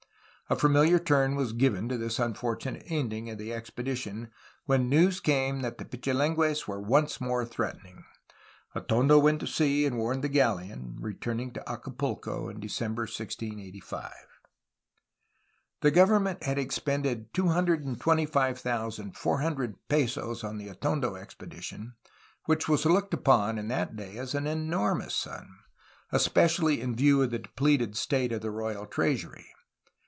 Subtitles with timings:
[0.49, 4.31] A familiar turn was given to this unfortunate end ing of the expedition
[4.65, 8.03] when news came that the Pichilingues were once more threatening.
[8.75, 14.11] Atondo went to sea and warned the galleon, returning to Acapulco in December 1685.
[15.79, 21.93] The government had expended 225,400 pesos on the Atondo expedition,
[22.47, 25.59] which was looked upon in that day as an enormous sum,
[26.11, 29.47] especially in view of the depleted state of the royal treasury.